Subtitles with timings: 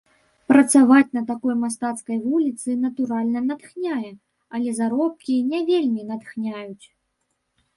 [0.51, 4.09] Працаваць на такой мастацкай вуліцы, натуральна, натхняе,
[4.57, 6.85] але заробкі не вельмі натхняюць.